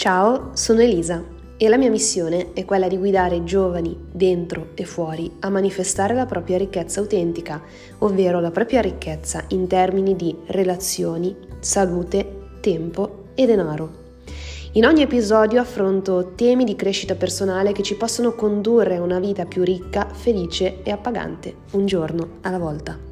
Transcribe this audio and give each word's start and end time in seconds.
Ciao, 0.00 0.52
sono 0.54 0.80
Elisa 0.80 1.22
e 1.58 1.68
la 1.68 1.76
mia 1.76 1.90
missione 1.90 2.54
è 2.54 2.64
quella 2.64 2.88
di 2.88 2.96
guidare 2.96 3.44
giovani 3.44 3.94
dentro 4.10 4.68
e 4.74 4.86
fuori 4.86 5.30
a 5.40 5.50
manifestare 5.50 6.14
la 6.14 6.24
propria 6.24 6.56
ricchezza 6.56 7.00
autentica, 7.00 7.60
ovvero 7.98 8.40
la 8.40 8.50
propria 8.50 8.80
ricchezza 8.80 9.44
in 9.48 9.66
termini 9.66 10.16
di 10.16 10.34
relazioni, 10.46 11.36
salute, 11.58 12.46
tempo 12.60 13.24
e 13.34 13.44
denaro. 13.44 13.90
In 14.72 14.86
ogni 14.86 15.02
episodio 15.02 15.60
affronto 15.60 16.32
temi 16.34 16.64
di 16.64 16.76
crescita 16.76 17.14
personale 17.14 17.72
che 17.72 17.82
ci 17.82 17.94
possono 17.94 18.34
condurre 18.34 18.96
a 18.96 19.02
una 19.02 19.18
vita 19.18 19.44
più 19.44 19.62
ricca, 19.62 20.08
felice 20.10 20.82
e 20.82 20.90
appagante, 20.92 21.56
un 21.72 21.84
giorno 21.84 22.38
alla 22.40 22.58
volta. 22.58 23.09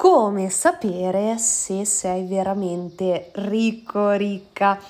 Come 0.00 0.48
sapere 0.48 1.38
se 1.38 1.84
sei 1.84 2.24
veramente 2.24 3.30
ricco, 3.32 4.12
ricca? 4.12 4.80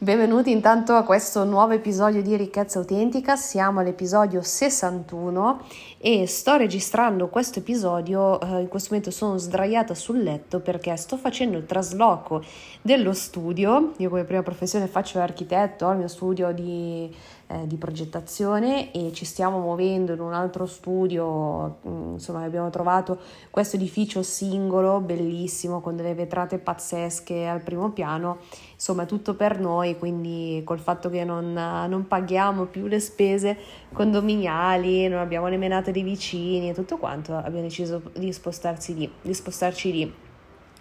Benvenuti 0.00 0.52
intanto 0.52 0.92
a 0.92 1.02
questo 1.02 1.42
nuovo 1.42 1.72
episodio 1.72 2.22
di 2.22 2.36
Ricchezza 2.36 2.78
Autentica, 2.78 3.34
siamo 3.34 3.80
all'episodio 3.80 4.42
61 4.42 5.62
e 5.98 6.24
sto 6.28 6.54
registrando 6.54 7.26
questo 7.26 7.58
episodio, 7.58 8.40
eh, 8.40 8.60
in 8.60 8.68
questo 8.68 8.90
momento 8.90 9.10
sono 9.10 9.38
sdraiata 9.38 9.96
sul 9.96 10.22
letto 10.22 10.60
perché 10.60 10.94
sto 10.96 11.16
facendo 11.16 11.58
il 11.58 11.66
trasloco 11.66 12.44
dello 12.80 13.12
studio, 13.12 13.94
io 13.96 14.08
come 14.08 14.22
prima 14.22 14.44
professione 14.44 14.86
faccio 14.86 15.18
l'architetto, 15.18 15.86
ho 15.86 15.90
il 15.90 15.98
mio 15.98 16.06
studio 16.06 16.52
di, 16.52 17.12
eh, 17.48 17.66
di 17.66 17.76
progettazione 17.76 18.92
e 18.92 19.12
ci 19.12 19.24
stiamo 19.24 19.58
muovendo 19.58 20.12
in 20.12 20.20
un 20.20 20.32
altro 20.32 20.66
studio, 20.66 21.78
mm, 21.88 22.12
insomma 22.12 22.44
abbiamo 22.44 22.70
trovato 22.70 23.18
questo 23.50 23.74
edificio 23.74 24.22
singolo, 24.22 25.00
bellissimo, 25.00 25.80
con 25.80 25.96
delle 25.96 26.14
vetrate 26.14 26.58
pazzesche 26.58 27.48
al 27.48 27.62
primo 27.62 27.90
piano, 27.90 28.38
insomma 28.78 29.06
tutto 29.06 29.34
per 29.34 29.58
noi, 29.58 29.98
quindi 29.98 30.62
col 30.64 30.78
fatto 30.78 31.10
che 31.10 31.24
non, 31.24 31.52
non 31.52 32.06
paghiamo 32.06 32.66
più 32.66 32.86
le 32.86 33.00
spese 33.00 33.58
condominiali, 33.92 35.08
non 35.08 35.18
abbiamo 35.18 35.48
le 35.48 35.56
menate 35.56 35.90
dei 35.90 36.04
vicini 36.04 36.70
e 36.70 36.74
tutto 36.74 36.96
quanto, 36.96 37.34
abbiamo 37.34 37.62
deciso 37.62 38.00
di 38.16 38.32
spostarsi 38.32 38.94
lì, 38.96 39.12
di 39.20 39.34
spostarci 39.34 39.90
lì. 39.92 40.14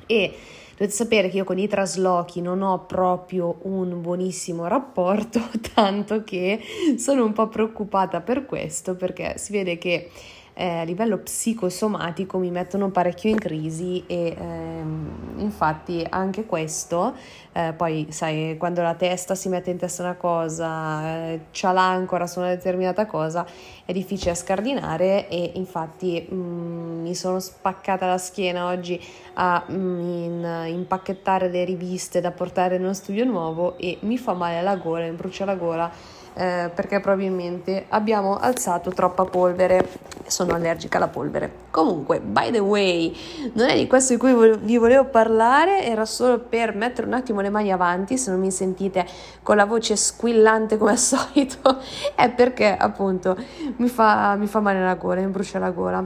E 0.06 0.34
dovete 0.74 0.96
sapere 0.96 1.30
che 1.30 1.38
io 1.38 1.44
con 1.44 1.58
i 1.58 1.68
traslochi 1.68 2.40
non 2.40 2.62
ho 2.62 2.86
proprio 2.86 3.58
un 3.64 4.00
buonissimo 4.00 4.68
rapporto, 4.68 5.42
tanto 5.74 6.24
che 6.24 6.60
sono 6.98 7.26
un 7.26 7.34
po' 7.34 7.48
preoccupata 7.48 8.22
per 8.22 8.46
questo, 8.46 8.96
perché 8.96 9.40
si 9.40 9.52
vede 9.54 9.80
che 9.80 10.12
eh, 10.58 10.80
a 10.80 10.84
livello 10.84 11.20
psicosomatico 11.20 12.40
mi 12.40 12.50
mettono 12.50 12.90
parecchio 12.90 13.30
in 13.30 13.38
crisi 13.38 14.04
e 14.08 14.36
ehm, 14.36 15.36
infatti 15.38 16.04
anche 16.10 16.48
questo, 16.48 17.14
eh, 17.54 17.74
poi 17.78 18.08
sai, 18.10 18.56
quando 18.58 18.82
la 18.82 18.96
testa 18.96 19.36
si 19.36 19.50
mette 19.50 19.70
in 19.70 19.78
testa 19.78 20.02
una 20.02 20.16
cosa, 20.16 21.28
eh, 21.28 21.42
c'ha 21.52 21.72
l'ancora 21.72 22.26
su 22.26 22.40
una 22.40 22.50
determinata 22.50 23.06
cosa, 23.06 23.46
è 23.86 23.94
difficile 23.94 24.34
scardinare 24.34 25.30
e 25.30 25.52
infatti 25.54 26.26
mh, 26.28 26.36
mm, 26.36 27.02
mi 27.04 27.14
sono 27.14 27.40
spaccata 27.40 28.08
la 28.08 28.18
schiena 28.18 28.66
oggi 28.66 29.00
a 29.36 29.64
mh, 29.68 29.74
mm, 29.76 30.00
in, 30.24 30.66
impacchettare 30.70 31.50
le 31.50 31.66
riviste 31.66 32.20
da 32.20 32.32
portare 32.32 32.80
nello 32.80 32.94
studio 32.94 33.26
nuovo 33.26 33.78
e 33.78 34.00
mi 34.02 34.18
fa 34.18 34.34
male 34.34 34.64
la 34.64 34.76
gola, 34.76 35.06
mi 35.06 35.12
brucia 35.12 35.46
la 35.46 35.56
gola 35.56 36.17
eh, 36.38 36.70
perché 36.74 37.00
probabilmente 37.00 37.86
abbiamo 37.90 38.38
alzato 38.38 38.92
troppa 38.92 39.26
polvere. 39.26 40.06
Sono 40.28 40.54
allergica 40.54 40.98
alla 40.98 41.08
polvere. 41.08 41.52
Comunque, 41.72 42.20
by 42.20 42.52
the 42.52 42.60
way, 42.60 43.16
non 43.54 43.70
è 43.70 43.76
di 43.76 43.88
questo 43.88 44.14
di 44.14 44.20
cui 44.20 44.58
vi 44.62 44.78
volevo 44.78 45.06
parlare, 45.06 45.84
era 45.84 46.06
solo 46.06 46.40
per 46.40 46.76
mettere 46.76 47.08
un 47.08 47.14
attimo 47.14 47.42
le 47.42 47.50
mani 47.50 47.72
avanti, 47.72 48.18
se 48.18 48.30
non 48.30 48.40
mi 48.40 48.52
sentite 48.52 49.06
con 49.42 49.56
la 49.56 49.66
voce 49.66 49.96
squillante 49.96 50.78
come 50.78 50.92
al 50.92 50.98
solito, 51.00 51.80
è 52.14 52.30
perché 52.30 52.76
appunto 52.76 53.36
mi 53.78 53.88
fa, 53.88 54.36
mi 54.36 54.48
fa 54.48 54.60
male 54.60 54.84
la 54.84 54.96
gola, 54.96 55.22
mi 55.22 55.28
brucia 55.28 55.60
la 55.60 55.72
gola. 55.72 56.06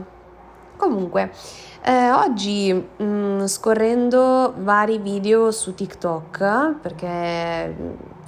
Comunque, 0.76 1.30
eh, 1.82 2.10
oggi 2.10 2.72
mh, 2.72 3.04
mm, 3.04 3.44
scorrendo 3.44 4.54
vari 4.56 4.98
video 4.98 5.50
su 5.50 5.74
TikTok, 5.74 6.76
perché 6.80 7.74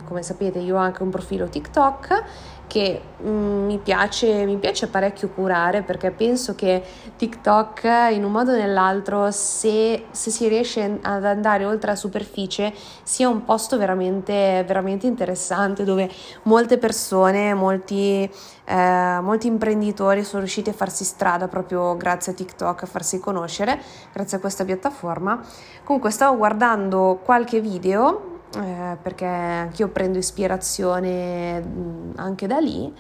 come 0.05 0.23
sapete 0.23 0.59
io 0.59 0.77
ho 0.77 0.79
anche 0.79 1.03
un 1.03 1.11
profilo 1.11 1.49
TikTok 1.49 2.25
che 2.67 3.01
mm, 3.23 3.67
mi, 3.67 3.79
piace, 3.79 4.45
mi 4.45 4.57
piace 4.57 4.89
parecchio 4.89 5.29
curare 5.29 5.83
perché 5.83 6.11
penso 6.11 6.55
che 6.55 6.83
TikTok 7.17 7.85
in 8.11 8.25
un 8.25 8.33
modo 8.33 8.53
o 8.53 8.57
nell'altro 8.57 9.31
se, 9.31 10.07
se, 10.11 10.31
si 10.31 10.49
riesce 10.49 10.99
ad 11.03 11.25
andare 11.25 11.65
oltre 11.65 11.91
la 11.91 11.97
superficie 11.97 12.73
sia 13.03 13.29
un 13.29 13.45
posto 13.45 13.77
veramente, 13.77 14.65
veramente 14.67 15.07
interessante 15.07 15.85
dove 15.85 16.11
molte 16.43 16.79
persone, 16.79 17.55
molti, 17.55 18.29
eh, 18.65 19.19
molti 19.21 19.47
imprenditori 19.47 20.25
sono 20.25 20.41
riusciti 20.41 20.71
a 20.71 20.75
farsi 20.75 21.05
strada 21.05 21.49
proprio 21.49 21.97
grazie 21.97 22.33
a 22.33 22.35
TikTok, 22.35 22.83
a 22.83 22.87
farsi 22.87 23.21
conoscere 23.21 23.81
grazie 24.13 24.39
a 24.39 24.41
questa 24.41 24.65
piattaforma. 24.65 25.41
Comunque 25.85 26.11
stavo 26.11 26.37
guardando 26.37 27.21
qualche 27.23 27.61
video 27.61 28.33
eh, 28.57 28.97
perché 29.01 29.25
anch'io 29.25 29.89
prendo 29.89 30.19
ispirazione 30.19 31.61
mm, 31.61 32.13
anche 32.17 32.47
da 32.47 32.59
lì. 32.59 32.93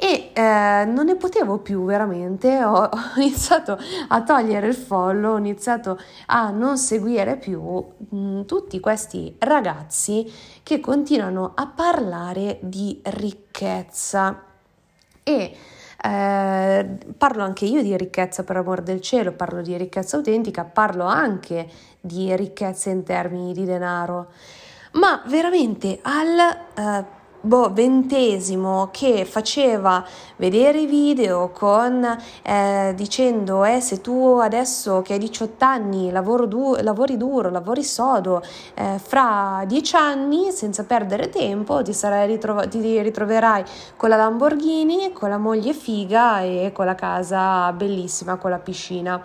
E 0.00 0.30
eh, 0.32 0.84
non 0.86 1.06
ne 1.06 1.16
potevo 1.16 1.58
più 1.58 1.84
veramente, 1.84 2.62
ho, 2.62 2.84
ho, 2.84 2.90
iniziato 3.16 3.76
a 4.08 4.22
togliere 4.22 4.68
il 4.68 4.74
follow, 4.74 5.34
ho 5.34 5.38
iniziato 5.38 5.98
a 6.26 6.50
non 6.50 6.78
seguire 6.78 7.36
più 7.36 7.60
mh, 7.60 8.16
mm, 8.16 8.42
tutti 8.42 8.78
questi 8.78 9.34
ragazzi 9.40 10.32
che 10.62 10.78
continuano 10.78 11.52
a 11.54 11.66
parlare 11.66 12.58
di 12.62 13.00
ricchezza. 13.02 14.44
E 15.24 15.56
eh, 16.00 16.98
parlo 17.18 17.42
anche 17.42 17.64
io 17.64 17.82
di 17.82 17.96
ricchezza 17.96 18.44
per 18.44 18.56
amor 18.56 18.82
del 18.82 19.00
cielo, 19.00 19.32
parlo 19.32 19.62
di 19.62 19.76
ricchezza 19.76 20.16
autentica, 20.16 20.64
parlo 20.64 21.04
anche 21.06 21.68
di 22.00 22.34
ricchezza 22.36 22.90
in 22.90 23.02
termini 23.02 23.52
di 23.52 23.64
denaro 23.64 24.30
ma 24.92 25.22
veramente 25.26 25.98
al 26.02 26.56
uh, 26.76 27.04
boh, 27.40 27.72
ventesimo 27.72 28.88
che 28.90 29.24
faceva 29.24 30.04
vedere 30.36 30.80
i 30.80 30.86
video 30.86 31.50
con 31.50 32.04
eh, 32.42 32.92
dicendo 32.96 33.64
eh, 33.64 33.80
se 33.80 34.00
tu 34.00 34.38
adesso 34.40 35.02
che 35.02 35.14
hai 35.14 35.18
18 35.18 35.64
anni 35.64 36.12
du- 36.46 36.76
lavori 36.80 37.16
duro, 37.16 37.50
lavori 37.50 37.84
sodo, 37.84 38.42
eh, 38.74 38.98
fra 38.98 39.62
10 39.66 39.96
anni 39.96 40.50
senza 40.50 40.84
perdere 40.84 41.28
tempo 41.28 41.82
ti, 41.82 41.92
ritrov- 42.02 42.68
ti 42.68 43.00
ritroverai 43.00 43.64
con 43.96 44.08
la 44.08 44.16
Lamborghini, 44.16 45.12
con 45.12 45.30
la 45.30 45.38
moglie 45.38 45.72
figa 45.72 46.40
e 46.42 46.72
con 46.74 46.86
la 46.86 46.94
casa 46.94 47.72
bellissima, 47.72 48.36
con 48.36 48.50
la 48.50 48.58
piscina. 48.58 49.20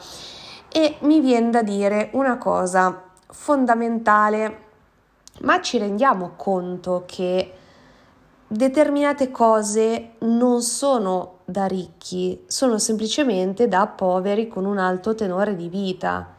E 0.69 0.97
mi 1.01 1.19
viene 1.19 1.51
da 1.51 1.62
dire 1.62 2.09
una 2.13 2.38
cosa 2.38 3.03
fondamentale 3.30 4.62
ma 5.42 5.62
ci 5.62 5.78
rendiamo 5.78 6.34
conto 6.36 7.04
che 7.06 7.54
determinate 8.48 9.32
cose 9.32 10.12
non 10.20 10.62
sono 10.62 11.40
da 11.46 11.66
ricchi, 11.66 12.44
sono 12.48 12.78
semplicemente 12.78 13.68
da 13.68 13.88
poveri 13.88 14.48
con 14.48 14.66
un 14.66 14.78
alto 14.78 15.16
tenore 15.16 15.56
di 15.56 15.68
vita. 15.68 16.36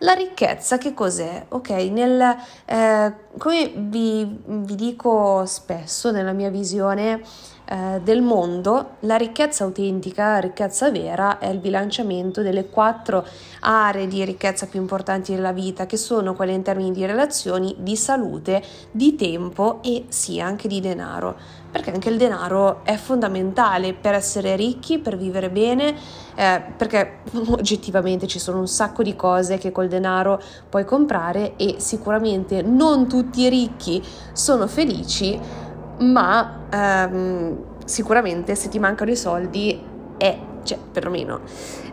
La 0.00 0.12
ricchezza 0.12 0.76
che 0.76 0.92
cos'è? 0.92 1.46
Ok, 1.48 1.70
nel, 1.70 2.36
eh, 2.66 3.14
come 3.38 3.72
vi, 3.74 4.42
vi 4.44 4.74
dico 4.74 5.44
spesso 5.46 6.10
nella 6.10 6.32
mia 6.32 6.50
visione, 6.50 7.22
eh, 7.68 8.00
del 8.00 8.22
mondo, 8.22 8.90
la 9.00 9.16
ricchezza 9.16 9.64
autentica, 9.64 10.34
la 10.34 10.38
ricchezza 10.38 10.88
vera 10.92 11.38
è 11.38 11.48
il 11.48 11.58
bilanciamento 11.58 12.40
delle 12.40 12.68
quattro 12.68 13.26
aree 13.60 14.06
di 14.06 14.24
ricchezza 14.24 14.66
più 14.66 14.80
importanti 14.80 15.34
della 15.34 15.52
vita, 15.52 15.84
che 15.84 15.96
sono 15.96 16.34
quelle 16.34 16.52
in 16.52 16.62
termini 16.62 16.92
di 16.92 17.04
relazioni, 17.04 17.74
di 17.78 17.96
salute, 17.96 18.62
di 18.92 19.16
tempo 19.16 19.80
e 19.82 20.04
sì 20.08 20.40
anche 20.40 20.68
di 20.68 20.78
denaro, 20.78 21.36
perché 21.72 21.90
anche 21.90 22.08
il 22.08 22.18
denaro 22.18 22.84
è 22.84 22.94
fondamentale 22.94 23.94
per 23.94 24.14
essere 24.14 24.54
ricchi, 24.54 25.00
per 25.00 25.16
vivere 25.16 25.50
bene, 25.50 25.96
eh, 26.36 26.62
perché 26.76 27.22
oggettivamente 27.50 28.28
ci 28.28 28.38
sono 28.38 28.60
un 28.60 28.68
sacco 28.68 29.02
di 29.02 29.16
cose 29.16 29.58
che 29.58 29.72
col 29.72 29.88
denaro 29.88 30.40
puoi 30.68 30.84
comprare 30.84 31.56
e 31.56 31.76
sicuramente 31.78 32.62
non 32.62 33.08
tutti 33.08 33.40
i 33.40 33.48
ricchi 33.48 34.00
sono 34.32 34.68
felici 34.68 35.64
ma 35.98 36.66
ehm, 36.70 37.65
sicuramente 37.86 38.54
se 38.54 38.68
ti 38.68 38.78
mancano 38.78 39.10
i 39.10 39.16
soldi 39.16 39.82
è, 40.18 40.38
cioè 40.62 40.78
perlomeno, 40.92 41.40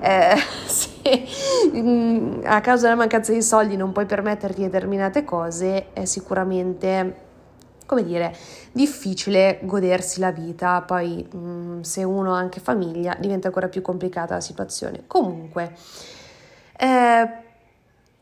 eh, 0.02 0.36
se 0.68 1.26
mm, 1.74 2.42
a 2.44 2.60
causa 2.60 2.84
della 2.84 2.96
mancanza 2.96 3.32
di 3.32 3.42
soldi 3.42 3.78
non 3.78 3.94
puoi 3.94 4.06
permetterti 4.06 4.62
determinate 4.62 5.24
cose, 5.24 5.94
è 5.94 6.04
sicuramente 6.04 7.22
come 7.86 8.04
dire, 8.04 8.36
difficile 8.72 9.60
godersi 9.64 10.20
la 10.20 10.32
vita, 10.32 10.82
poi 10.82 11.28
mh, 11.30 11.38
mm, 11.38 11.82
se 11.82 12.04
uno 12.04 12.34
ha 12.34 12.38
anche 12.38 12.60
famiglia 12.60 13.16
diventa 13.20 13.48
ancora 13.48 13.68
più 13.68 13.82
complicata 13.82 14.34
la 14.36 14.42
situazione. 14.42 15.04
Comunque, 15.06 15.76
eh, 16.78 17.42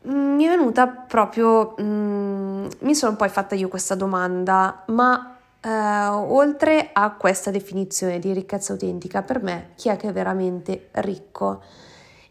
mi 0.02 0.44
è 0.44 0.48
venuta 0.48 0.88
proprio, 0.88 1.74
mm, 1.80 2.66
mi 2.80 2.94
sono 2.94 3.16
poi 3.16 3.28
fatta 3.28 3.54
io 3.54 3.68
questa 3.68 3.94
domanda, 3.94 4.82
ma 4.88 5.31
eh, 5.64 5.68
oltre 5.70 6.90
a 6.92 7.12
questa 7.12 7.50
definizione 7.50 8.18
di 8.18 8.32
ricchezza 8.32 8.72
autentica, 8.72 9.22
per 9.22 9.42
me 9.42 9.70
chi 9.76 9.88
è 9.88 9.96
che 9.96 10.08
è 10.08 10.12
veramente 10.12 10.88
ricco? 10.92 11.62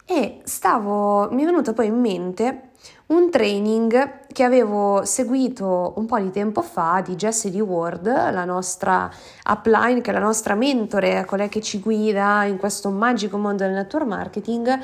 E 0.06 0.42
stavo, 0.44 1.30
mi 1.32 1.44
è 1.44 1.46
venuto 1.46 1.74
poi 1.74 1.88
in 1.88 2.00
mente 2.00 2.72
un 3.08 3.30
training 3.30 4.26
che 4.32 4.44
avevo 4.44 5.06
seguito 5.06 5.94
un 5.98 6.06
po' 6.06 6.20
di 6.20 6.32
tempo 6.32 6.62
fa 6.62 7.02
di 7.06 7.16
Jessie 7.16 7.52
D. 7.52 7.60
Ward, 7.60 8.06
la 8.06 8.46
nostra 8.46 9.10
upline, 9.50 10.02
che 10.02 10.12
è 10.12 10.14
la 10.14 10.20
nostra 10.20 10.56
mentore, 10.56 11.26
colei 11.26 11.50
che 11.50 11.62
ci 11.62 11.80
guida 11.80 12.44
in 12.46 12.58
questo 12.58 12.90
magico 12.90 13.38
mondo 13.38 13.64
del 13.64 13.74
network 13.74 14.06
marketing 14.06 14.80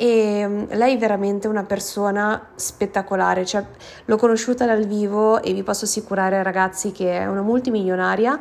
e 0.00 0.46
mm, 0.48 0.62
lei 0.70 0.94
è 0.94 0.98
veramente 0.98 1.46
una 1.46 1.64
persona 1.64 2.52
spettacolare, 2.54 3.44
cioè, 3.44 3.62
l'ho 4.06 4.16
conosciuta 4.16 4.64
dal 4.64 4.86
vivo 4.86 5.42
e 5.42 5.52
vi 5.52 5.62
posso 5.62 5.84
assicurare 5.84 6.42
ragazzi 6.42 6.90
che 6.90 7.18
è 7.18 7.26
una 7.26 7.42
multimilionaria 7.42 8.40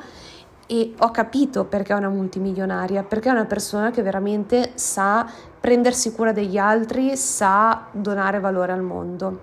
e 0.66 0.94
ho 0.98 1.12
capito 1.12 1.66
perché 1.66 1.92
è 1.92 1.98
una 1.98 2.08
multimilionaria, 2.08 3.04
perché 3.04 3.28
è 3.28 3.34
una 3.34 3.44
persona 3.44 3.92
che 3.92 4.02
veramente 4.02 4.72
sa 4.76 5.30
prendersi 5.60 6.14
cura 6.14 6.32
degli 6.32 6.58
altri, 6.58 7.18
sa 7.18 7.88
donare 7.92 8.40
valore 8.40 8.72
al 8.72 8.82
mondo. 8.82 9.42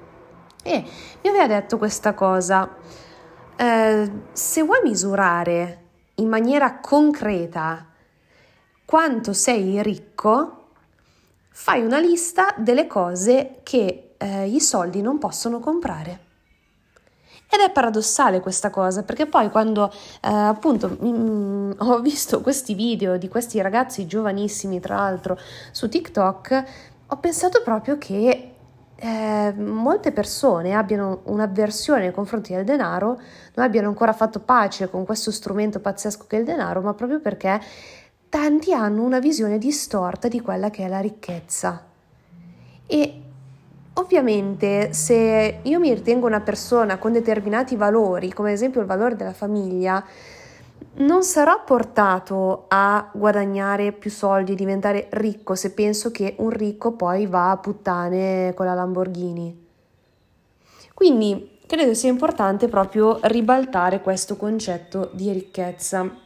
E 0.63 0.85
mi 1.21 1.29
aveva 1.29 1.47
detto 1.47 1.77
questa 1.77 2.15
cosa, 2.15 2.77
eh, 3.57 4.11
se 4.33 4.63
vuoi 4.63 4.81
misurare 4.83 5.83
in 6.15 6.29
maniera 6.29 6.79
concreta 6.79 7.89
quanto 8.87 9.35
sei 9.35 9.83
ricco, 9.83 10.66
fai 11.59 11.83
una 11.83 11.99
lista 11.99 12.55
delle 12.59 12.87
cose 12.87 13.61
che 13.63 14.11
eh, 14.19 14.47
i 14.47 14.61
soldi 14.61 15.01
non 15.01 15.17
possono 15.17 15.59
comprare. 15.59 16.21
Ed 17.49 17.61
è 17.61 17.73
paradossale 17.73 18.41
questa 18.41 18.69
cosa, 18.69 19.05
perché 19.05 19.25
poi 19.25 19.51
quando 19.51 19.91
eh, 19.91 20.29
appunto 20.29 20.99
mm, 21.03 21.73
ho 21.79 22.01
visto 22.01 22.43
questi 22.43 22.75
video 22.75 23.17
di 23.17 23.29
questi 23.29 23.59
ragazzi 23.63 24.07
giovanissimi, 24.07 24.81
tra 24.81 24.97
l'altro, 24.97 25.39
su 25.73 25.89
TikTok, 25.89 26.65
ho 27.07 27.17
pensato 27.17 27.63
proprio 27.63 27.97
che 27.97 28.53
eh, 28.95 29.55
molte 29.57 30.13
persone 30.13 30.75
abbiano 30.75 31.21
un'avversione 31.25 32.01
nei 32.01 32.13
confronti 32.13 32.53
del 32.53 32.65
denaro, 32.65 33.19
non 33.55 33.65
abbiano 33.65 33.89
ancora 33.89 34.13
fatto 34.13 34.41
pace 34.41 34.91
con 34.91 35.07
questo 35.07 35.31
strumento 35.31 35.81
pazzesco 35.81 36.27
che 36.29 36.37
è 36.37 36.41
il 36.41 36.45
denaro, 36.45 36.83
ma 36.83 36.93
proprio 36.93 37.19
perché 37.19 37.59
tanti 38.29 38.73
hanno 38.73 39.03
una 39.03 39.19
visione 39.19 39.59
distorta 39.59 40.29
di 40.29 40.41
quella 40.41 40.71
che 40.71 40.85
è 40.85 40.89
la 40.89 41.01
ricchezza. 41.01 41.85
E 42.87 43.21
Ovviamente 43.99 44.93
se 44.93 45.61
io 45.63 45.81
mi 45.81 45.93
ritengo 45.95 46.27
una 46.27 46.41
persona 46.41 46.99
con 46.99 47.13
determinati 47.13 47.77
valori, 47.77 48.31
come 48.31 48.51
ad 48.51 48.55
esempio 48.55 48.83
il 48.83 48.87
valore 48.87 49.17
della 49.17 49.33
famiglia, 49.33 50.05
non 50.97 51.23
sarò 51.23 51.65
portato 51.65 52.67
a 52.69 53.09
guadagnare 53.13 53.93
più 53.93 54.11
soldi, 54.11 54.55
diventare 54.55 55.09
ricco 55.13 55.55
se 55.55 55.73
penso 55.73 56.11
che 56.11 56.35
un 56.39 56.51
ricco 56.51 56.93
poi 56.93 57.27
va 57.27 57.51
a 57.51 57.57
puttane 57.57 58.53
con 58.55 58.67
la 58.67 58.75
Lamborghini. 58.75 59.65
Quindi 60.93 61.59
credo 61.67 61.95
sia 61.95 62.11
importante 62.11 62.69
proprio 62.69 63.19
ribaltare 63.23 64.03
questo 64.03 64.37
concetto 64.37 65.09
di 65.15 65.33
ricchezza. 65.33 66.25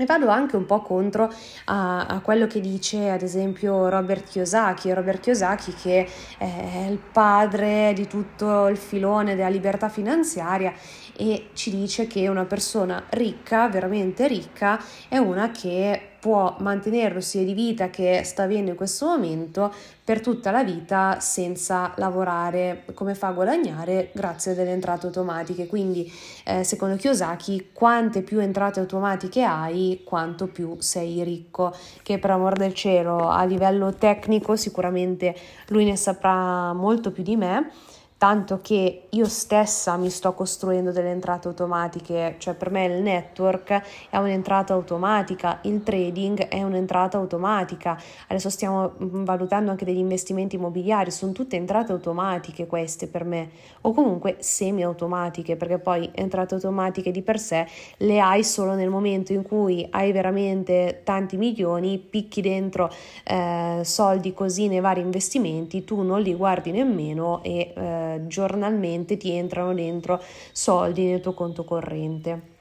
E 0.00 0.04
vado 0.04 0.28
anche 0.28 0.54
un 0.54 0.64
po' 0.64 0.80
contro 0.80 1.28
a, 1.64 2.06
a, 2.06 2.20
quello 2.20 2.46
che 2.46 2.60
dice 2.60 3.10
ad 3.10 3.22
esempio 3.22 3.88
Robert 3.88 4.30
Kiyosaki, 4.30 4.92
Robert 4.92 5.18
Kiyosaki 5.18 5.74
che 5.74 6.08
è 6.38 6.86
il 6.88 6.98
padre 6.98 7.92
di 7.96 8.06
tutto 8.06 8.68
il 8.68 8.76
filone 8.76 9.34
della 9.34 9.48
libertà 9.48 9.88
finanziaria 9.88 10.72
e 11.16 11.48
ci 11.52 11.72
dice 11.72 12.06
che 12.06 12.28
una 12.28 12.44
persona 12.44 13.06
ricca, 13.10 13.66
veramente 13.66 14.28
ricca, 14.28 14.80
è 15.08 15.16
una 15.16 15.50
che 15.50 16.10
può 16.20 16.56
mantenere 16.60 17.14
lo 17.14 17.20
stile 17.20 17.44
di 17.44 17.54
vita 17.54 17.90
che 17.90 18.22
sta 18.24 18.42
avendo 18.44 18.70
in 18.70 18.76
questo 18.76 19.06
momento 19.06 19.72
per 20.02 20.20
tutta 20.20 20.50
la 20.50 20.64
vita 20.64 21.20
senza 21.20 21.92
lavorare, 21.96 22.84
come 22.94 23.14
fa 23.14 23.28
a 23.28 23.32
guadagnare? 23.32 24.10
Grazie 24.14 24.52
a 24.52 24.54
delle 24.54 24.70
entrate 24.70 25.06
automatiche. 25.06 25.66
Quindi, 25.66 26.10
eh, 26.44 26.64
secondo 26.64 26.96
Kiyosaki, 26.96 27.70
quante 27.72 28.22
più 28.22 28.40
entrate 28.40 28.80
automatiche 28.80 29.42
hai, 29.42 30.02
quanto 30.04 30.46
più 30.46 30.76
sei 30.78 31.22
ricco, 31.22 31.74
che 32.02 32.18
per 32.18 32.30
amor 32.30 32.56
del 32.56 32.72
cielo 32.72 33.28
a 33.28 33.44
livello 33.44 33.92
tecnico 33.94 34.56
sicuramente 34.56 35.36
lui 35.68 35.84
ne 35.84 35.96
saprà 35.96 36.72
molto 36.72 37.12
più 37.12 37.22
di 37.22 37.36
me 37.36 37.70
tanto 38.18 38.58
che 38.60 39.04
io 39.08 39.26
stessa 39.26 39.96
mi 39.96 40.10
sto 40.10 40.34
costruendo 40.34 40.90
delle 40.90 41.10
entrate 41.10 41.46
automatiche, 41.46 42.34
cioè 42.38 42.54
per 42.54 42.68
me 42.68 42.84
il 42.86 43.00
network 43.00 43.80
è 44.10 44.16
un'entrata 44.16 44.72
automatica, 44.72 45.60
il 45.62 45.84
trading 45.84 46.48
è 46.48 46.64
un'entrata 46.64 47.16
automatica, 47.16 47.96
adesso 48.26 48.50
stiamo 48.50 48.94
mm, 49.00 49.22
valutando 49.22 49.70
anche 49.70 49.84
degli 49.84 49.98
investimenti 49.98 50.56
immobiliari, 50.56 51.12
sono 51.12 51.30
tutte 51.30 51.54
entrate 51.54 51.92
automatiche 51.92 52.66
queste 52.66 53.06
per 53.06 53.22
me, 53.24 53.50
o 53.82 53.92
comunque 53.92 54.36
semi 54.40 54.82
automatiche, 54.82 55.54
perché 55.54 55.78
poi 55.78 56.10
entrate 56.12 56.54
automatiche 56.54 57.12
di 57.12 57.22
per 57.22 57.38
sé 57.38 57.68
le 57.98 58.18
hai 58.18 58.42
solo 58.42 58.74
nel 58.74 58.90
momento 58.90 59.32
in 59.32 59.42
cui 59.42 59.86
hai 59.90 60.10
veramente 60.10 61.02
tanti 61.04 61.36
milioni, 61.36 61.98
picchi 61.98 62.40
dentro 62.40 62.90
eh, 63.22 63.82
soldi 63.84 64.34
così 64.34 64.66
nei 64.66 64.80
vari 64.80 65.02
investimenti, 65.02 65.84
tu 65.84 66.02
non 66.02 66.20
li 66.20 66.34
guardi 66.34 66.72
nemmeno 66.72 67.44
e 67.44 67.72
eh, 67.76 68.06
giornalmente 68.26 69.16
ti 69.16 69.32
entrano 69.32 69.74
dentro 69.74 70.22
soldi 70.52 71.04
nel 71.04 71.20
tuo 71.20 71.34
conto 71.34 71.64
corrente. 71.64 72.56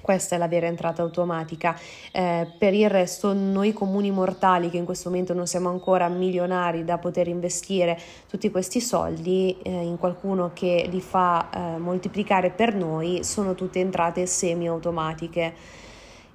Questa 0.00 0.36
è 0.36 0.38
la 0.38 0.48
vera 0.48 0.66
entrata 0.66 1.02
automatica. 1.02 1.76
Eh, 2.12 2.46
per 2.56 2.72
il 2.72 2.88
resto, 2.88 3.32
noi 3.32 3.72
comuni 3.72 4.10
mortali, 4.10 4.70
che 4.70 4.76
in 4.76 4.84
questo 4.84 5.10
momento 5.10 5.34
non 5.34 5.46
siamo 5.46 5.68
ancora 5.68 6.08
milionari 6.08 6.84
da 6.84 6.98
poter 6.98 7.28
investire 7.28 7.98
tutti 8.28 8.50
questi 8.50 8.80
soldi 8.80 9.56
eh, 9.62 9.70
in 9.70 9.98
qualcuno 9.98 10.52
che 10.54 10.86
li 10.88 11.00
fa 11.00 11.50
eh, 11.50 11.78
moltiplicare 11.78 12.50
per 12.50 12.74
noi, 12.74 13.24
sono 13.24 13.54
tutte 13.54 13.80
entrate 13.80 14.24
semi-automatiche 14.26 15.54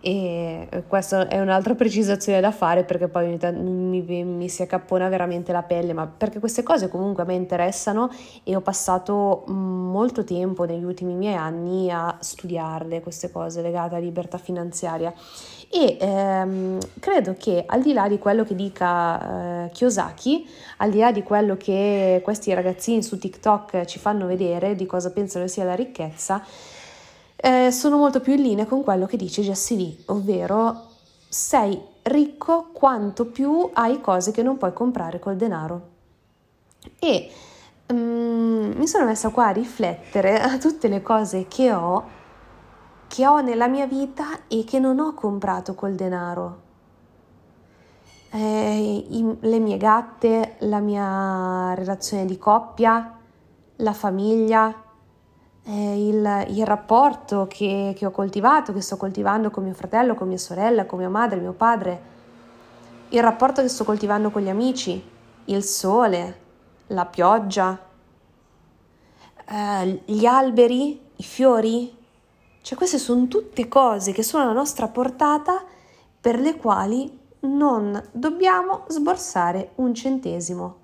e 0.06 0.68
questa 0.86 1.30
è 1.30 1.40
un'altra 1.40 1.76
precisazione 1.76 2.42
da 2.42 2.52
fare 2.52 2.84
perché 2.84 3.08
poi 3.08 3.40
mi, 3.54 4.02
mi, 4.26 4.50
si 4.50 4.62
accappona 4.62 5.08
veramente 5.08 5.54
la 5.54 5.64
pelle, 5.64 5.94
ma 5.94 6.06
perché 6.08 6.40
queste 6.40 6.62
cose 6.62 6.90
comunque 6.90 7.24
a 7.24 7.26
me 7.26 7.36
interessano 7.36 8.10
e 8.44 8.54
ho 8.54 8.60
passato 8.60 9.46
molto 9.48 10.26
tempo 10.26 10.66
negli 10.66 10.84
ultimi 10.84 11.14
miei 11.14 11.36
anni 11.36 11.90
a 11.90 12.18
studiarle, 12.20 13.00
queste 13.00 13.32
cose 13.32 13.62
legate 13.62 13.96
alla 13.96 14.04
libertà 14.04 14.38
finanziaria. 14.38 15.14
E 15.70 15.98
ehm, 15.98 16.80
credo 17.00 17.36
che 17.38 17.64
al 17.66 17.82
di 17.82 17.94
là 17.94 18.10
di 18.10 18.20
quello 18.20 18.44
che 18.44 18.56
dica 18.56 19.64
eh, 19.66 19.70
Kiyosaki, 19.72 20.46
al 20.78 20.92
di 20.92 21.00
là 21.00 21.14
di 21.14 21.24
quello 21.24 21.56
che 21.56 22.20
questi 22.22 22.54
ragazzini 22.54 23.02
su 23.02 23.18
TikTok 23.18 23.86
ci 23.86 24.00
fanno 24.00 24.28
vedere 24.28 24.76
di 24.76 24.86
cosa 24.86 25.12
pensano 25.12 25.48
sia 25.48 25.64
la 25.64 25.76
ricchezza, 25.76 26.44
eh, 27.46 27.72
sono 27.72 27.98
molto 27.98 28.22
più 28.22 28.36
in 28.36 28.42
linea 28.42 28.66
con 28.66 28.84
quello 28.84 29.06
che 29.06 29.18
dice 29.18 29.42
Jessie 29.42 29.76
Lee, 29.76 29.98
ovvero 30.06 30.86
sei 31.28 31.78
ricco 32.04 32.70
quanto 32.72 33.26
più 33.26 33.70
hai 33.74 34.00
cose 34.00 34.32
che 34.32 34.42
non 34.42 34.58
puoi 34.58 34.72
comprare 34.72 35.20
col 35.20 35.36
denaro. 35.36 35.90
E 37.00 37.30
um, 37.88 38.72
mi 38.78 38.88
sono 38.88 39.04
messa 39.04 39.28
qua 39.28 39.48
a 39.48 39.52
riflettere 39.52 40.40
a 40.40 40.58
tutte 40.58 40.88
le 40.88 41.02
cose 41.02 41.48
che 41.50 41.74
ho, 41.74 42.04
che 43.10 43.28
ho 43.28 43.42
nella 43.42 43.68
mia 43.68 43.88
vita 43.88 44.48
e 44.48 44.64
che 44.64 44.80
non 44.80 45.00
ho 45.00 45.14
comprato 45.14 45.76
col 45.76 45.96
denaro. 45.96 46.62
Eh, 48.32 49.06
i, 49.10 49.38
le 49.42 49.60
mie 49.60 49.76
gatte, 49.76 50.56
la 50.60 50.80
mia 50.80 51.74
relazione 51.74 52.24
di 52.24 52.38
coppia, 52.38 53.18
la 53.76 53.94
famiglia, 53.94 54.83
eh, 55.66 56.08
il, 56.08 56.46
il, 56.50 56.66
rapporto 56.66 57.48
che, 57.48 57.94
che 57.96 58.06
ho 58.06 58.12
coltivato, 58.12 58.74
che 58.74 58.82
sto 58.82 58.98
coltivando 58.98 59.50
con 59.50 59.64
mio 59.64 59.74
fratello, 59.74 60.14
con 60.14 60.28
mia 60.28 60.38
sorella, 60.38 60.86
con 60.86 61.00
mia 61.00 61.10
madre, 61.10 61.40
mio 61.40 61.54
padre, 61.54 62.12
il 63.10 63.22
rapporto 63.22 63.62
che 63.62 63.70
sto 63.70 63.84
coltivando 63.84 64.30
con 64.30 64.42
gli 64.42 64.50
amici, 64.50 65.02
il 65.46 65.64
sole, 65.64 66.40
la 66.88 67.06
pioggia, 67.06 67.80
eh, 69.46 70.02
gli 70.06 70.26
alberi, 70.26 71.00
i 71.16 71.24
fiori. 71.24 71.96
Cioè 72.62 72.78
queste 72.78 72.98
sono 72.98 73.28
tutte 73.28 73.68
cose 73.68 74.12
che 74.12 74.24
sono 74.24 74.44
alla 74.44 74.54
nostra 74.54 74.88
portata 74.88 75.64
per 76.20 76.40
le 76.40 76.56
quali 76.56 77.20
non 77.42 78.02
dobbiamo 78.12 78.86
sborsare 78.88 79.72
un 79.76 79.94
centesimo. 79.94 80.78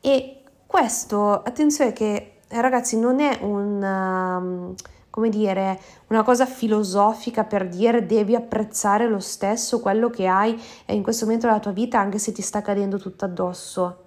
E 0.00 0.42
questo, 0.66 1.42
attenzione 1.42 1.92
che 1.92 2.39
ragazzi, 2.60 2.98
non 2.98 3.20
è 3.20 3.38
una, 3.42 4.36
um, 4.38 4.74
come 5.10 5.28
dire, 5.28 5.78
una 6.08 6.22
cosa 6.22 6.46
filosofica 6.46 7.44
per 7.44 7.68
dire 7.68 8.06
devi 8.06 8.34
apprezzare 8.34 9.08
lo 9.08 9.20
stesso 9.20 9.80
quello 9.80 10.10
che 10.10 10.26
hai 10.26 10.60
in 10.86 11.02
questo 11.02 11.24
momento 11.26 11.46
della 11.46 11.60
tua 11.60 11.72
vita 11.72 11.98
anche 12.00 12.18
se 12.18 12.32
ti 12.32 12.42
sta 12.42 12.62
cadendo 12.62 12.98
tutto 12.98 13.24
addosso. 13.24 14.04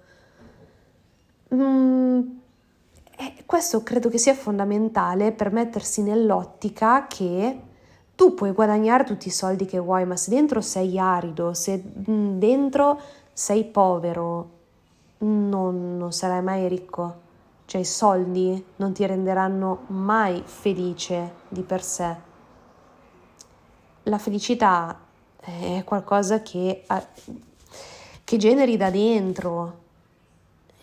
mm, 1.54 2.20
eh, 3.16 3.34
questo 3.46 3.82
credo 3.82 4.08
che 4.08 4.18
sia 4.18 4.34
fondamentale 4.34 5.32
per 5.32 5.52
mettersi 5.52 6.02
nell'ottica 6.02 7.06
che 7.06 7.60
tu 8.14 8.34
puoi 8.34 8.52
guadagnare 8.52 9.04
tutti 9.04 9.28
i 9.28 9.30
soldi 9.30 9.64
che 9.66 9.78
vuoi, 9.78 10.04
ma 10.04 10.16
se 10.16 10.30
dentro 10.30 10.60
sei 10.60 10.98
arido, 10.98 11.54
se 11.54 11.82
mm, 12.10 12.38
dentro 12.38 13.00
sei 13.32 13.64
povero, 13.64 14.50
non, 15.18 15.96
non 15.96 16.12
sarai 16.12 16.42
mai 16.42 16.68
ricco. 16.68 17.22
Cioè 17.66 17.80
i 17.80 17.84
soldi 17.84 18.64
non 18.76 18.92
ti 18.92 19.06
renderanno 19.06 19.84
mai 19.88 20.42
felice 20.44 21.34
di 21.48 21.62
per 21.62 21.82
sé. 21.82 22.16
La 24.04 24.18
felicità 24.18 24.98
è 25.40 25.82
qualcosa 25.84 26.42
che, 26.42 26.84
che 28.22 28.36
generi 28.36 28.76
da 28.76 28.90
dentro, 28.90 29.82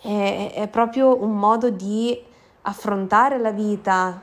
è, 0.02 0.54
è 0.56 0.68
proprio 0.68 1.22
un 1.22 1.38
modo 1.38 1.70
di 1.70 2.20
affrontare 2.64 3.38
la 3.40 3.52
vita. 3.52 4.22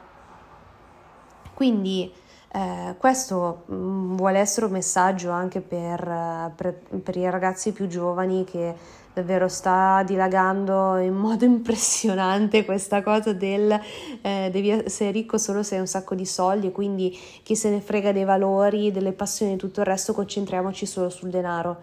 Quindi 1.54 2.12
eh, 2.50 2.94
questo 2.96 3.64
mm, 3.70 4.16
vuole 4.16 4.38
essere 4.38 4.66
un 4.66 4.72
messaggio 4.72 5.30
anche 5.30 5.60
per, 5.60 6.52
per, 6.54 6.74
per, 6.74 7.16
i 7.16 7.28
ragazzi 7.28 7.72
più 7.72 7.86
giovani 7.86 8.44
che 8.44 8.74
davvero 9.18 9.48
sta 9.48 10.02
dilagando 10.06 10.96
in 10.98 11.14
modo 11.14 11.44
impressionante 11.46 12.64
questa 12.64 13.02
cosa 13.02 13.32
del 13.32 13.78
eh, 14.22 14.48
devi 14.52 14.70
essere 14.70 15.10
ricco 15.10 15.38
solo 15.38 15.62
se 15.62 15.74
hai 15.74 15.80
un 15.80 15.86
sacco 15.86 16.14
di 16.14 16.24
soldi 16.24 16.70
quindi 16.70 17.16
chi 17.42 17.56
se 17.56 17.70
ne 17.70 17.80
frega 17.80 18.12
dei 18.12 18.24
valori, 18.24 18.92
delle 18.92 19.12
passioni 19.12 19.54
e 19.54 19.56
tutto 19.56 19.80
il 19.80 19.86
resto, 19.86 20.12
concentriamoci 20.12 20.86
solo 20.86 21.10
sul 21.10 21.30
denaro. 21.30 21.76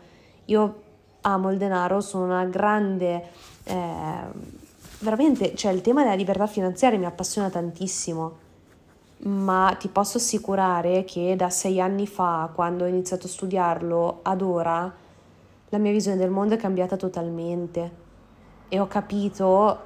Io 0.46 0.82
amo 1.22 1.52
il 1.52 1.58
denaro, 1.58 2.02
sono 2.02 2.26
una 2.26 2.46
grande... 2.46 3.24
Eh, 3.64 4.54
veramente, 5.00 5.56
cioè 5.56 5.72
il 5.72 5.82
tema 5.82 6.04
della 6.04 6.16
libertà 6.16 6.48
finanziaria 6.48 6.98
mi 6.98 7.06
appassiona 7.06 7.50
tantissimo 7.50 8.44
ma 9.18 9.76
ti 9.80 9.88
posso 9.88 10.18
assicurare 10.18 11.04
che 11.04 11.36
da 11.36 11.50
sei 11.50 11.80
anni 11.80 12.06
fa, 12.06 12.50
quando 12.54 12.84
ho 12.84 12.88
iniziato 12.88 13.26
a 13.26 13.30
studiarlo, 13.30 14.20
ad 14.22 14.42
ora, 14.42 14.94
la 15.70 15.78
mia 15.78 15.92
visione 15.92 16.18
del 16.18 16.30
mondo 16.30 16.54
è 16.54 16.58
cambiata 16.58 16.96
totalmente 16.96 18.04
e 18.70 18.80
ho 18.80 18.88
capito 18.88 19.80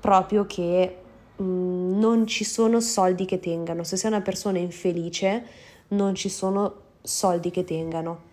proprio 0.00 0.46
che 0.46 0.96
mh, 1.36 1.42
mm, 1.42 1.98
non 1.98 2.26
ci 2.26 2.44
sono 2.44 2.80
soldi 2.80 3.24
che 3.24 3.40
tengano. 3.40 3.84
Se 3.84 3.96
sei 3.96 4.10
una 4.10 4.20
persona 4.20 4.58
infelice, 4.58 5.44
non 5.88 6.14
ci 6.14 6.28
sono 6.28 6.74
soldi 7.02 7.50
che 7.50 7.64
tengano. 7.64 8.26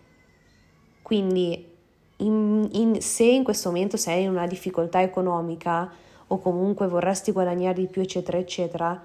Quindi, 1.01 1.73
in, 2.17 2.67
in, 2.71 3.01
se 3.01 3.23
in 3.23 3.43
questo 3.43 3.69
momento 3.69 3.97
sei 3.97 4.23
in 4.23 4.29
una 4.29 4.47
difficoltà 4.47 5.01
economica 5.01 5.91
o 6.27 6.39
comunque 6.39 6.87
vorresti 6.87 7.31
guadagnare 7.31 7.81
di 7.81 7.87
più, 7.87 8.01
eccetera, 8.01 8.37
eccetera, 8.37 9.03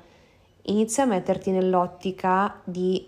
inizia 0.62 1.02
a 1.02 1.06
metterti 1.06 1.50
nell'ottica 1.50 2.60
di 2.64 3.06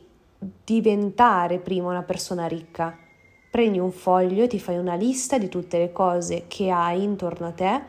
diventare 0.64 1.59
prima 1.59 1.88
una 1.88 2.02
persona 2.02 2.47
ricca. 2.47 2.97
Prendi 3.52 3.78
un 3.78 3.92
foglio 3.92 4.44
e 4.44 4.47
ti 4.47 4.59
fai 4.59 4.78
una 4.78 4.94
lista 4.94 5.37
di 5.37 5.50
tutte 5.50 5.76
le 5.76 5.92
cose 5.92 6.44
che 6.49 6.71
hai 6.71 7.02
intorno 7.02 7.49
a 7.49 7.50
te 7.50 7.82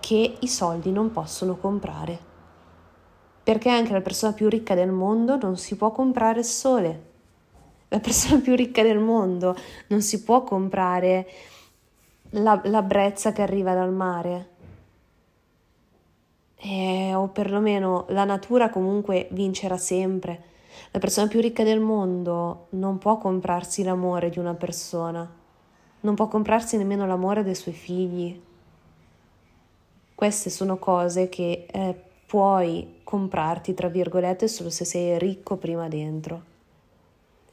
che 0.00 0.38
i 0.40 0.48
soldi 0.48 0.90
non 0.90 1.12
possono 1.12 1.56
comprare. 1.56 2.18
Perché 3.44 3.68
anche 3.68 3.92
la 3.92 4.00
persona 4.00 4.32
più 4.32 4.48
ricca 4.48 4.74
del 4.74 4.90
mondo 4.90 5.38
non 5.38 5.56
si 5.56 5.76
può 5.76 5.92
comprare 5.92 6.42
sole. 6.42 7.02
La 7.90 8.00
persona 8.00 8.40
più 8.40 8.56
ricca 8.56 8.82
del 8.82 8.98
mondo 8.98 9.54
non 9.86 10.02
si 10.02 10.24
può 10.24 10.42
comprare 10.42 11.28
la, 12.30 12.60
la 12.64 12.82
brezza 12.82 13.30
che 13.30 13.42
arriva 13.42 13.72
dal 13.72 13.92
mare 13.92 14.48
eh, 16.56 17.14
o 17.14 17.28
perlomeno 17.28 18.06
la 18.08 18.24
natura 18.24 18.70
comunque 18.70 19.28
vincerà 19.30 19.76
sempre. 19.76 20.54
La 20.92 20.98
persona 20.98 21.26
più 21.26 21.40
ricca 21.40 21.62
del 21.62 21.80
mondo 21.80 22.66
non 22.70 22.98
può 22.98 23.18
comprarsi 23.18 23.82
l'amore 23.82 24.30
di 24.30 24.38
una 24.38 24.54
persona, 24.54 25.30
non 26.00 26.14
può 26.14 26.28
comprarsi 26.28 26.76
nemmeno 26.76 27.06
l'amore 27.06 27.42
dei 27.42 27.54
suoi 27.54 27.74
figli. 27.74 28.40
Queste 30.14 30.48
sono 30.48 30.78
cose 30.78 31.28
che 31.28 31.66
eh, 31.70 32.02
puoi 32.26 33.00
comprarti, 33.04 33.74
tra 33.74 33.88
virgolette, 33.88 34.48
solo 34.48 34.70
se 34.70 34.84
sei 34.84 35.18
ricco 35.18 35.56
prima 35.56 35.88
dentro. 35.88 36.54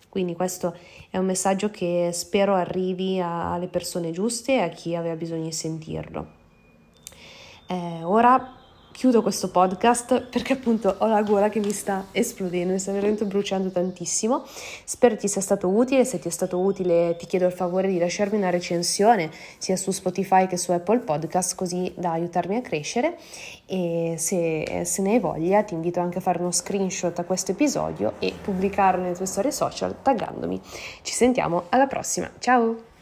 Quindi 0.10 0.36
questo 0.36 0.78
è 1.10 1.18
un 1.18 1.26
messaggio 1.26 1.72
che 1.72 2.12
spero 2.14 2.54
arrivi 2.54 3.20
alle 3.20 3.68
persone 3.68 4.12
giuste 4.12 4.54
e 4.54 4.62
a 4.62 4.70
chi 4.70 4.96
aveva 4.96 5.16
bisogno 5.16 5.46
di 5.46 5.52
sentirlo. 5.52 6.28
Eh, 7.68 8.04
ora 8.04 8.63
chiudo 8.94 9.24
questo 9.24 9.50
podcast 9.50 10.22
perché 10.30 10.54
appunto 10.54 10.96
ho 11.00 11.08
la 11.08 11.24
gola 11.24 11.50
che 11.50 11.60
mi 11.60 11.72
sta 11.72 12.06
esplodendo, 12.12 12.74
mi 12.74 12.80
sta 12.80 12.92
veramente 12.92 13.26
bruciando 13.26 13.70
tantissimo. 13.70 14.46
Spero 14.86 15.18
ti 15.18 15.28
sia 15.28 15.42
stato 15.42 15.68
utile, 15.68 16.06
se 16.06 16.20
ti 16.20 16.28
è 16.28 16.32
stato 16.32 16.60
utile 16.60 17.16
ti 17.18 17.26
chiedo 17.26 17.48
il 17.48 17.52
favore 17.52 17.90
di 17.90 17.98
lasciarmi 17.98 18.38
una 18.38 18.52
recensione 18.52 19.32
sia 19.58 19.76
su 19.76 19.92
Spotify 19.92 20.48
che 20.48 20.58
su 20.58 20.72
Apple 20.72 21.00
Podcast 21.00 21.56
così 21.56 21.92
da 21.96 22.12
aiutarmi 22.12 22.56
a 22.56 22.62
crescere 22.62 23.18
e 23.66 24.16
se, 24.18 24.84
se 24.86 25.02
ne 25.02 25.14
hai 25.14 25.20
voglia 25.20 25.64
ti 25.64 25.74
invito 25.74 26.00
anche 26.00 26.20
a 26.20 26.22
fare 26.22 26.40
uno 26.40 26.52
screenshot 26.52 27.18
a 27.18 27.24
questo 27.26 27.52
episodio 27.52 28.14
e 28.20 28.32
pubblicarlo 28.40 29.02
nelle 29.02 29.16
tue 29.16 29.26
storie 29.26 29.52
social 29.52 29.96
taggandomi. 30.02 30.62
Ci 31.02 31.14
sentiamo 31.14 31.64
alla 31.70 31.88
prossima, 31.88 32.32
ciao! 32.38 32.93